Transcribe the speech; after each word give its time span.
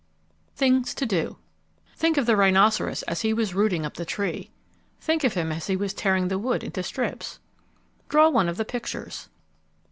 THINGS 0.55 0.95
TO 0.95 1.05
DO 1.05 1.37
Think 1.95 2.17
of 2.17 2.25
the 2.25 2.35
rhinoceros 2.35 3.03
as 3.03 3.21
he 3.21 3.33
was 3.33 3.53
rooting 3.53 3.85
up 3.85 3.97
the 3.97 4.03
tree. 4.03 4.49
Think 4.99 5.23
of 5.23 5.35
him 5.35 5.51
as 5.51 5.67
he 5.67 5.75
was 5.75 5.93
tearing 5.93 6.27
the 6.27 6.39
wood 6.39 6.63
into 6.63 6.81
strips. 6.81 7.37
_Draw 8.09 8.33
one 8.33 8.49
of 8.49 8.57
the 8.57 8.65
pictures. 8.65 9.29